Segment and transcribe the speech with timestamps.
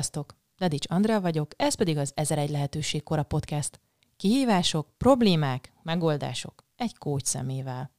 [0.00, 0.36] Sziasztok!
[0.58, 3.80] Ledics Andrea vagyok, ez pedig az 1001 lehetőség kora podcast.
[4.16, 7.90] Kihívások, problémák, megoldások egy kócs szemével.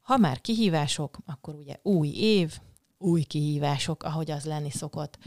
[0.00, 2.58] Ha már kihívások, akkor ugye új év,
[2.98, 5.18] új kihívások, ahogy az lenni szokott.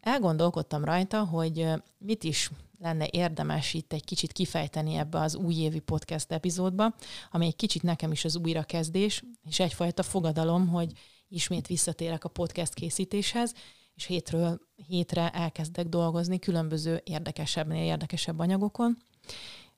[0.00, 1.66] Elgondolkodtam rajta, hogy
[1.98, 6.94] mit is lenne érdemes itt egy kicsit kifejteni ebbe az újévi podcast epizódba,
[7.30, 10.92] ami egy kicsit nekem is az újrakezdés, és egyfajta fogadalom, hogy
[11.28, 13.54] ismét visszatérek a podcast készítéshez,
[14.02, 18.96] és hétről hétre elkezdek dolgozni különböző érdekesebbnél érdekesebb anyagokon.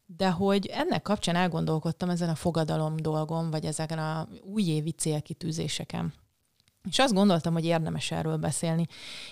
[0.07, 6.15] De hogy ennek kapcsán elgondolkodtam ezen a fogadalom dolgon, vagy ezeken a újévi célkitűzéseken.
[6.89, 8.87] És azt gondoltam, hogy érdemes erről beszélni,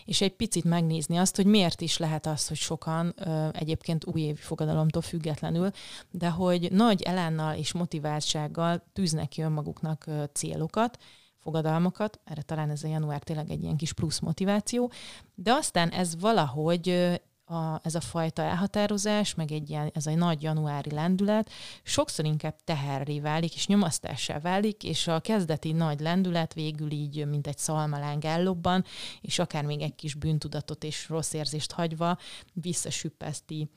[0.04, 3.14] és egy picit megnézni azt, hogy miért is lehet az, hogy sokan
[3.52, 5.70] egyébként újévi fogadalomtól függetlenül,
[6.10, 10.98] de hogy nagy elánnal és motiváltsággal tűznek ki önmaguknak célokat,
[11.42, 14.90] fogadalmakat, erre talán ez a január tényleg egy ilyen kis plusz motiváció,
[15.34, 17.10] de aztán ez valahogy
[17.44, 21.50] a, ez a fajta elhatározás, meg egy ilyen, ez a nagy januári lendület
[21.82, 27.46] sokszor inkább teherré válik, és nyomasztássá válik, és a kezdeti nagy lendület végül így, mint
[27.46, 28.84] egy szalmaláng ellobban,
[29.20, 32.18] és akár még egy kis bűntudatot és rossz érzést hagyva
[32.52, 33.70] visszasüppeszti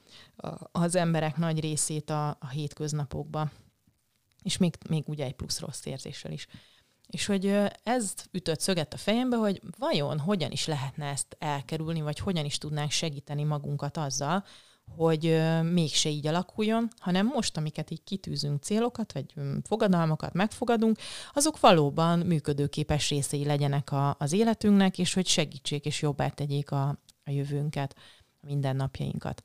[0.72, 3.52] az emberek nagy részét a, a hétköznapokba.
[4.44, 6.48] És még, még ugye egy plusz rossz érzéssel is.
[7.08, 12.20] És hogy ez ütött szöget a fejembe, hogy vajon hogyan is lehetne ezt elkerülni, vagy
[12.20, 14.44] hogyan is tudnánk segíteni magunkat azzal,
[14.90, 20.98] hogy mégse így alakuljon, hanem most, amiket így kitűzünk célokat, vagy fogadalmakat megfogadunk,
[21.34, 26.88] azok valóban működőképes részei legyenek a, az életünknek, és hogy segítsék és jobbá tegyék a,
[27.24, 27.96] a jövőnket,
[28.42, 29.44] a mindennapjainkat.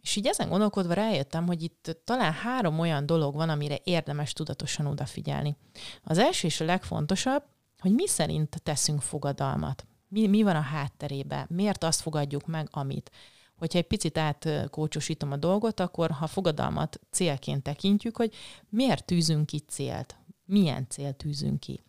[0.00, 4.86] És így ezen gondolkodva rájöttem, hogy itt talán három olyan dolog van, amire érdemes tudatosan
[4.86, 5.56] odafigyelni.
[6.04, 7.42] Az első és a legfontosabb,
[7.78, 9.86] hogy mi szerint teszünk fogadalmat.
[10.08, 11.46] Mi, mi van a hátterébe?
[11.48, 13.10] Miért azt fogadjuk meg, amit?
[13.56, 18.34] Hogyha egy picit átkócsosítom a dolgot, akkor ha fogadalmat célként tekintjük, hogy
[18.68, 20.16] miért tűzünk ki célt?
[20.44, 21.84] Milyen célt tűzünk ki?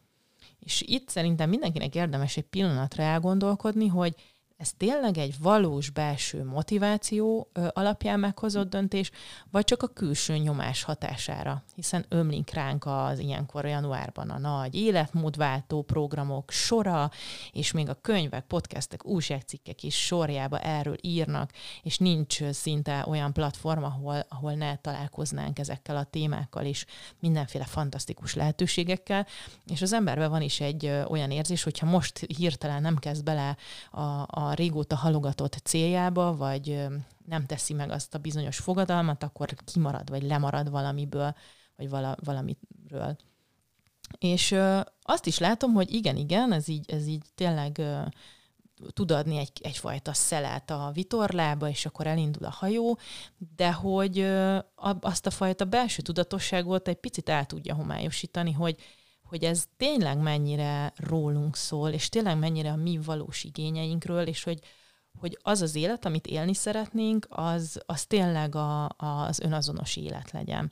[0.59, 4.15] És itt szerintem mindenkinek érdemes egy pillanatra elgondolkodni, hogy
[4.61, 9.11] ez tényleg egy valós belső motiváció alapján meghozott döntés,
[9.51, 15.81] vagy csak a külső nyomás hatására, hiszen ömlik ránk az ilyenkor januárban a nagy életmódváltó
[15.81, 17.11] programok sora,
[17.51, 21.51] és még a könyvek, podcastek, újságcikkek is sorjába erről írnak,
[21.83, 26.85] és nincs szinte olyan platform, ahol, ahol ne találkoznánk ezekkel a témákkal is,
[27.19, 29.27] mindenféle fantasztikus lehetőségekkel,
[29.67, 33.57] és az emberben van is egy olyan érzés, hogyha most hirtelen nem kezd bele
[33.91, 36.87] a, a régóta halogatott céljába, vagy
[37.25, 41.35] nem teszi meg azt a bizonyos fogadalmat, akkor kimarad, vagy lemarad valamiből,
[41.75, 43.17] vagy vala, valamiről.
[44.19, 48.01] És ö, azt is látom, hogy igen, igen, ez így, ez így tényleg ö,
[48.93, 52.97] tud adni egy, egyfajta szelet a vitorlába, és akkor elindul a hajó,
[53.55, 54.57] de hogy ö,
[55.01, 58.75] azt a fajta belső tudatosságot egy picit el tudja homályosítani, hogy
[59.31, 64.59] hogy ez tényleg mennyire rólunk szól, és tényleg mennyire a mi valós igényeinkről, és hogy,
[65.19, 70.71] hogy az az élet, amit élni szeretnénk, az, az tényleg a, az önazonos élet legyen.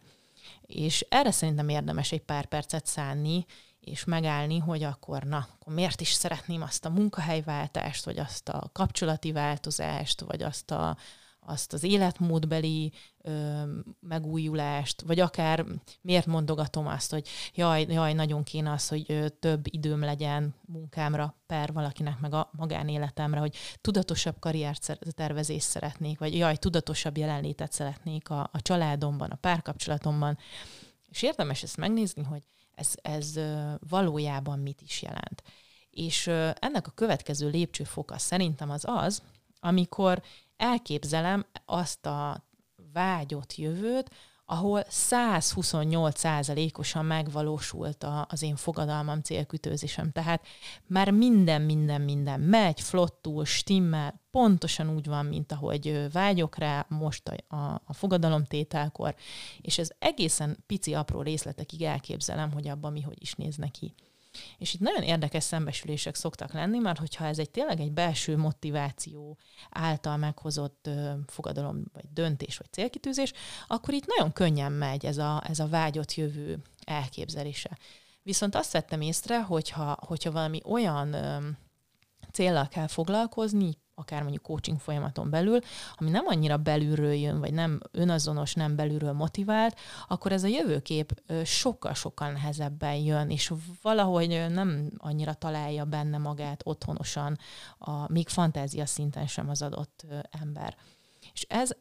[0.62, 3.46] És erre szerintem érdemes egy pár percet szánni,
[3.80, 8.70] és megállni, hogy akkor na, akkor miért is szeretném azt a munkahelyváltást, vagy azt a
[8.74, 10.98] kapcsolati változást, vagy azt a,
[11.50, 13.62] azt az életmódbeli ö,
[14.00, 15.66] megújulást, vagy akár
[16.02, 21.74] miért mondogatom azt, hogy jaj, jaj, nagyon kéne az, hogy több időm legyen munkámra per
[21.74, 28.62] valakinek, meg a magánéletemre, hogy tudatosabb karriertervezést szeretnék, vagy jaj, tudatosabb jelenlétet szeretnék a, a
[28.62, 30.38] családomban, a párkapcsolatomban.
[31.10, 32.44] És érdemes ezt megnézni, hogy
[32.76, 33.40] ez, ez
[33.90, 35.44] valójában mit is jelent.
[35.90, 39.22] És ennek a következő lépcsőfoka szerintem az az,
[39.60, 40.22] amikor
[40.60, 42.44] elképzelem azt a
[42.94, 44.10] vágyott jövőt,
[44.52, 50.12] ahol 128%-osan megvalósult a, az én fogadalmam, célkütőzésem.
[50.12, 50.46] Tehát
[50.88, 57.28] már minden, minden, minden megy, flottul, stimmel, pontosan úgy van, mint ahogy vágyok rá most
[57.28, 59.16] a, a, a fogadalomtételkor,
[59.62, 63.94] és ez egészen pici, apró részletekig elképzelem, hogy abban mi hogy is néz neki.
[64.58, 69.38] És itt nagyon érdekes szembesülések szoktak lenni, mert hogyha ez egy tényleg egy belső motiváció
[69.70, 73.34] által meghozott ö, fogadalom, vagy döntés, vagy célkitűzés,
[73.68, 77.78] akkor itt nagyon könnyen megy ez a, ez a vágyott jövő elképzelése.
[78.24, 81.38] Viszont azt vettem észre, hogyha, hogyha valami olyan ö,
[82.32, 85.60] céllal kell foglalkozni, akár mondjuk coaching folyamaton belül,
[85.96, 91.22] ami nem annyira belülről jön, vagy nem önazonos, nem belülről motivált, akkor ez a jövőkép
[91.44, 97.38] sokkal-sokkal nehezebben jön, és valahogy nem annyira találja benne magát otthonosan,
[97.78, 100.06] a, még fantázia szinten sem az adott
[100.42, 100.76] ember.
[101.34, 101.72] És ez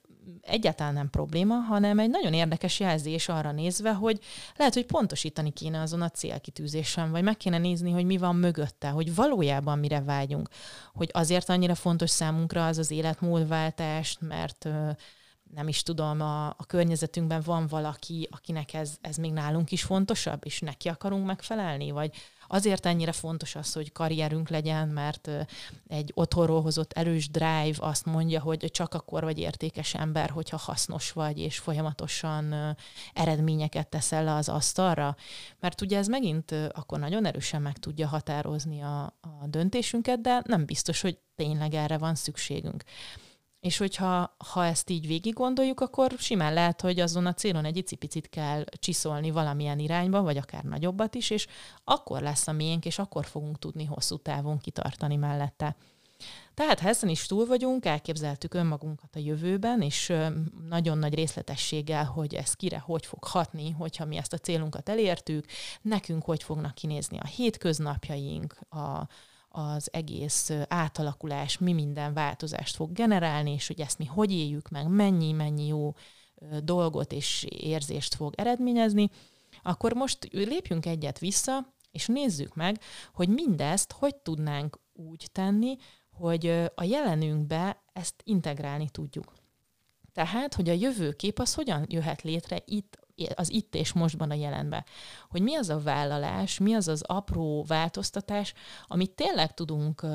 [0.40, 4.19] egyáltalán nem probléma, hanem egy nagyon érdekes jelzés arra nézve, hogy
[4.56, 8.88] lehet, hogy pontosítani kéne azon a célkitűzésen, vagy meg kéne nézni, hogy mi van mögötte,
[8.88, 10.49] hogy valójában mire vágyunk.
[10.94, 14.69] Hogy azért annyira fontos számunkra az az életmódváltás, mert
[15.55, 20.41] nem is tudom, a, a környezetünkben van valaki, akinek ez, ez még nálunk is fontosabb,
[20.45, 22.15] és neki akarunk megfelelni, vagy
[22.50, 25.31] Azért ennyire fontos az, hogy karrierünk legyen, mert
[25.89, 31.12] egy otthonról hozott erős drive azt mondja, hogy csak akkor vagy értékes ember, hogyha hasznos
[31.12, 32.77] vagy, és folyamatosan
[33.15, 35.17] eredményeket teszel le az asztalra.
[35.61, 40.65] Mert ugye ez megint akkor nagyon erősen meg tudja határozni a, a döntésünket, de nem
[40.65, 42.85] biztos, hogy tényleg erre van szükségünk.
[43.60, 47.76] És hogyha ha ezt így végig gondoljuk, akkor simán lehet, hogy azon a célon egy
[47.76, 51.46] icipicit kell csiszolni valamilyen irányba, vagy akár nagyobbat is, és
[51.84, 55.76] akkor lesz a miénk, és akkor fogunk tudni hosszú távon kitartani mellette.
[56.55, 60.12] Tehát ha ezen is túl vagyunk, elképzeltük önmagunkat a jövőben, és
[60.69, 65.46] nagyon nagy részletességgel, hogy ez kire hogy fog hatni, hogyha mi ezt a célunkat elértük,
[65.82, 69.08] nekünk hogy fognak kinézni a hétköznapjaink, a,
[69.58, 74.88] az egész átalakulás mi minden változást fog generálni, és hogy ezt mi hogy éljük meg,
[74.88, 75.94] mennyi-mennyi jó
[76.62, 79.10] dolgot és érzést fog eredményezni,
[79.62, 82.81] akkor most lépjünk egyet vissza, és nézzük meg,
[83.12, 85.76] hogy mindezt hogy tudnánk úgy tenni,
[86.12, 89.34] hogy a jelenünkbe ezt integrálni tudjuk.
[90.12, 94.85] Tehát, hogy a jövőkép az hogyan jöhet létre itt az itt és mostban a jelenben.
[95.29, 98.55] Hogy mi az a vállalás, mi az az apró változtatás,
[98.87, 100.06] amit tényleg tudunk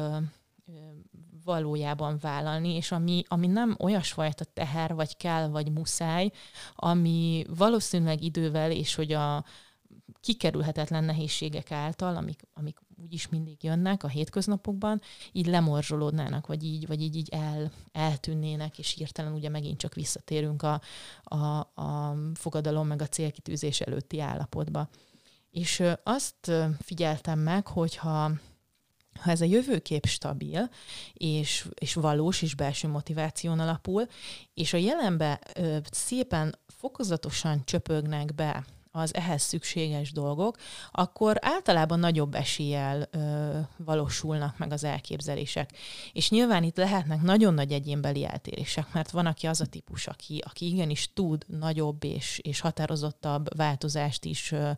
[1.44, 6.32] valójában vállalni, és ami, ami nem olyasfajta teher, vagy kell, vagy muszáj,
[6.76, 9.46] ami valószínűleg idővel, és hogy a
[10.20, 15.02] kikerülhetetlen nehézségek által, amik, amik úgyis mindig jönnek a hétköznapokban,
[15.32, 20.64] így lemorzsolódnának, vagy így, vagy így, így el, eltűnnének, és hirtelen ugye megint csak visszatérünk
[20.64, 20.82] a,
[21.24, 24.90] a, a fogadalom meg a célkitűzés előtti állapotba.
[25.52, 28.32] És azt figyeltem meg, hogyha
[29.20, 30.70] ha ez a jövőkép stabil,
[31.14, 34.08] és, és valós, és belső motiváción alapul,
[34.54, 40.58] és a jelenbe ö, szépen fokozatosan csöpögnek be az ehhez szükséges dolgok,
[40.92, 45.72] akkor általában nagyobb eséllyel ö, valósulnak meg az elképzelések.
[46.12, 50.44] És nyilván itt lehetnek nagyon nagy egyénbeli eltérések, mert van, aki az a típus, aki,
[50.46, 54.72] aki igenis tud nagyobb és, és határozottabb változást is ö,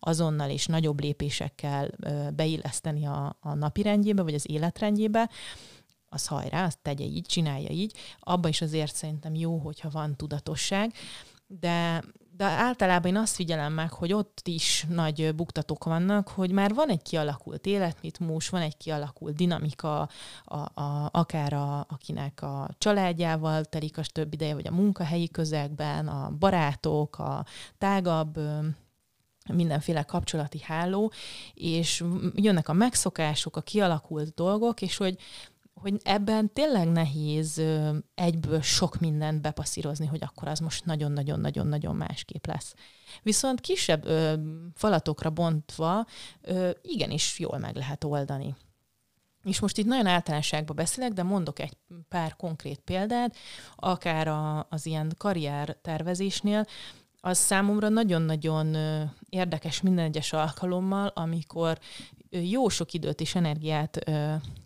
[0.00, 5.30] azonnal és nagyobb lépésekkel ö, beilleszteni a, a napirendjébe, vagy az életrendjébe,
[6.08, 7.96] az hajrá, azt tegye így, csinálja így.
[8.20, 10.92] Abba is azért szerintem jó, hogyha van tudatosság,
[11.46, 12.02] de,
[12.36, 16.88] de általában én azt figyelem meg, hogy ott is nagy buktatók vannak, hogy már van
[16.88, 20.08] egy kialakult életritmus, van egy kialakult dinamika,
[20.44, 26.08] a, a, akár a, akinek a családjával telik a több ideje, vagy a munkahelyi közegben,
[26.08, 27.44] a barátok, a
[27.78, 28.38] tágabb
[29.52, 31.12] mindenféle kapcsolati háló,
[31.54, 35.18] és jönnek a megszokások, a kialakult dolgok, és hogy
[35.82, 37.62] hogy ebben tényleg nehéz
[38.14, 42.74] egyből sok mindent bepasszírozni, hogy akkor az most nagyon-nagyon-nagyon-nagyon másképp lesz.
[43.22, 44.34] Viszont kisebb ö,
[44.74, 46.06] falatokra bontva
[46.40, 48.56] ö, igenis jól meg lehet oldani.
[49.44, 51.76] És most itt nagyon általánosságban beszélek, de mondok egy
[52.08, 53.36] pár konkrét példát,
[53.76, 56.66] akár a, az ilyen karrier tervezésnél,
[57.24, 58.76] az számomra nagyon-nagyon
[59.28, 61.78] érdekes minden egyes alkalommal, amikor
[62.30, 63.98] jó sok időt és energiát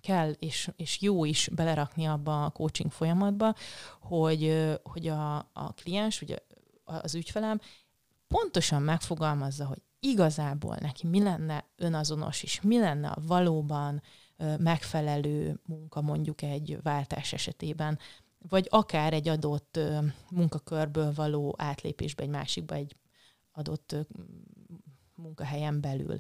[0.01, 3.55] kell, és, és jó is belerakni abba a coaching folyamatba,
[4.01, 6.37] hogy, hogy a, a kliens, ugye
[6.85, 7.61] az ügyfelem
[8.29, 14.03] pontosan megfogalmazza, hogy igazából neki mi lenne önazonos, és mi lenne a valóban
[14.59, 17.99] megfelelő munka mondjuk egy váltás esetében,
[18.49, 19.79] vagy akár egy adott
[20.31, 22.97] munkakörből való átlépésbe egy másikba egy
[23.53, 23.97] adott
[25.15, 26.17] munkahelyen belül.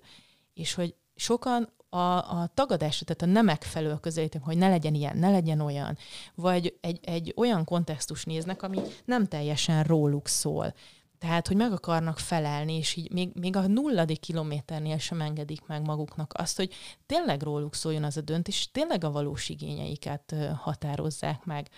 [0.54, 5.18] És hogy sokan a, a tagadásra, tehát a nem megfelelő közelítünk, hogy ne legyen ilyen,
[5.18, 5.96] ne legyen olyan,
[6.34, 10.74] vagy egy, egy olyan kontextus néznek, ami nem teljesen róluk szól.
[11.18, 15.86] Tehát, hogy meg akarnak felelni, és így még, még a nulladik kilométernél sem engedik meg
[15.86, 16.74] maguknak azt, hogy
[17.06, 21.68] tényleg róluk szóljon az a döntés, és tényleg a valós igényeiket határozzák meg.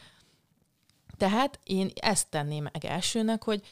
[1.19, 3.63] Tehát én ezt tenném meg elsőnek, hogy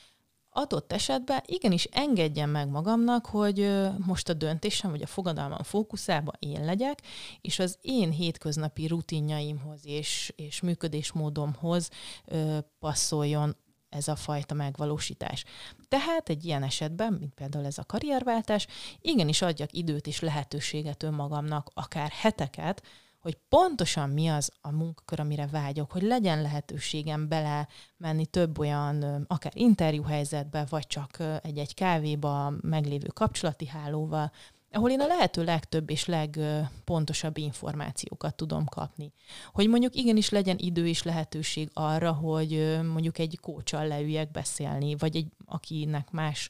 [0.57, 3.71] adott esetben igenis engedjem meg magamnak, hogy
[4.07, 7.03] most a döntésem vagy a fogadalmam fókuszába én legyek,
[7.41, 11.91] és az én hétköznapi rutinjaimhoz és, és működésmódomhoz
[12.25, 13.57] ö, passzoljon
[13.89, 15.45] ez a fajta megvalósítás.
[15.89, 18.67] Tehát egy ilyen esetben, mint például ez a karrierváltás,
[19.01, 22.83] igenis adjak időt és lehetőséget önmagamnak, akár heteket,
[23.27, 29.25] hogy pontosan mi az a munkakör, amire vágyok, hogy legyen lehetőségem bele menni több olyan,
[29.29, 34.33] akár interjúhelyzetbe, vagy csak egy-egy kávéba meglévő kapcsolati hálóval,
[34.71, 39.13] ahol én a lehető legtöbb és legpontosabb információkat tudom kapni.
[39.53, 45.17] Hogy mondjuk igenis legyen idő és lehetőség arra, hogy mondjuk egy kócsal leüljek beszélni, vagy
[45.17, 46.49] egy, akinek más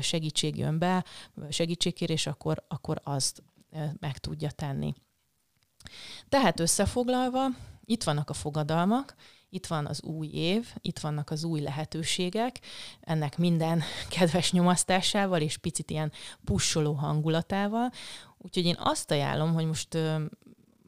[0.00, 1.04] segítség jön be,
[1.48, 3.42] segítségkérés, akkor, akkor azt
[4.00, 4.94] meg tudja tenni.
[6.28, 7.46] Tehát összefoglalva,
[7.84, 9.14] itt vannak a fogadalmak,
[9.50, 12.60] itt van az új év, itt vannak az új lehetőségek,
[13.00, 13.82] ennek minden
[14.16, 16.12] kedves nyomasztásával és picit ilyen
[16.44, 17.90] pussoló hangulatával.
[18.38, 19.98] Úgyhogy én azt ajánlom, hogy most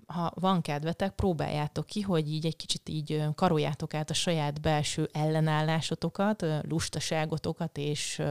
[0.06, 5.08] ha van kedvetek, próbáljátok ki, hogy így egy kicsit így karoljátok át a saját belső
[5.12, 8.22] ellenállásotokat, lustaságotokat és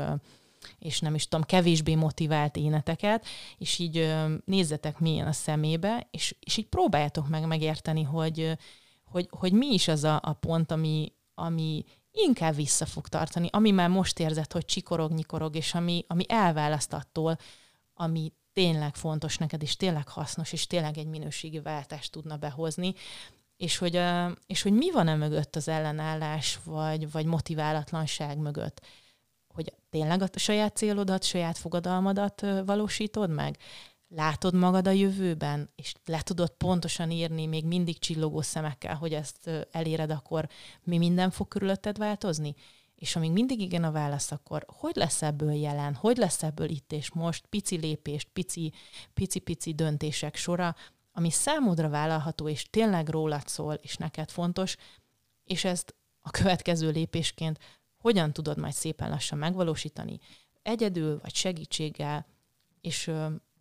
[0.79, 3.25] és nem is tudom, kevésbé motivált éneteket,
[3.57, 4.13] és így
[4.45, 8.57] nézzetek milyen a szemébe, és, és így próbáljátok meg megérteni, hogy,
[9.03, 13.71] hogy, hogy mi is az a, a pont, ami, ami inkább vissza fog tartani, ami
[13.71, 17.37] már most érzed, hogy csikorog, nyikorog, és ami, ami elválaszt attól,
[17.93, 22.93] ami tényleg fontos neked, és tényleg hasznos, és tényleg egy minőségi váltást tudna behozni,
[23.57, 24.01] és hogy,
[24.45, 28.81] és hogy mi van e mögött az ellenállás, vagy, vagy motiválatlanság mögött
[29.53, 33.57] hogy tényleg a saját célodat, saját fogadalmadat valósítod meg?
[34.07, 39.49] Látod magad a jövőben, és le tudod pontosan írni még mindig csillogó szemekkel, hogy ezt
[39.71, 40.49] eléred, akkor
[40.83, 42.55] mi minden fog körülötted változni?
[42.95, 46.91] És amíg mindig igen a válasz, akkor hogy lesz ebből jelen, hogy lesz ebből itt
[46.91, 48.73] és most, pici lépést, pici,
[49.13, 50.75] pici-pici döntések sora,
[51.11, 54.75] ami számodra vállalható, és tényleg rólad szól, és neked fontos,
[55.43, 57.59] és ezt a következő lépésként
[58.03, 60.19] hogyan tudod majd szépen lassan megvalósítani,
[60.61, 62.25] egyedül vagy segítséggel,
[62.81, 63.11] és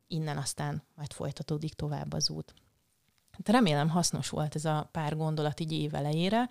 [0.06, 2.54] innen aztán majd folytatódik tovább az út.
[3.32, 6.48] Hát remélem hasznos volt ez a pár gondolat így év elejére.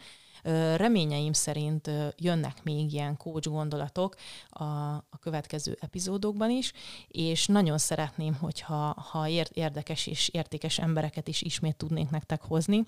[0.76, 4.16] Reményeim szerint jönnek még ilyen coach gondolatok
[4.50, 6.74] a, a következő epizódokban is,
[7.08, 12.84] és nagyon szeretném, hogyha ha érdekes és értékes embereket is ismét tudnénk nektek hozni,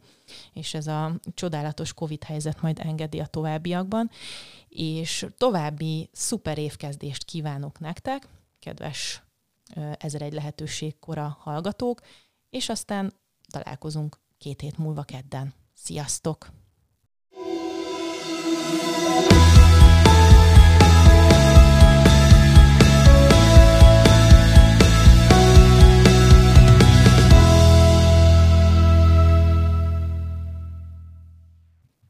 [0.53, 4.09] és ez a csodálatos Covid helyzet majd engedi a továbbiakban,
[4.69, 8.27] és további szuper évkezdést kívánok nektek,
[8.59, 9.23] kedves
[9.97, 12.01] ezer egy lehetőség kora hallgatók,
[12.49, 13.13] és aztán
[13.47, 15.53] találkozunk két hét múlva kedden.
[15.73, 16.62] Sziasztok!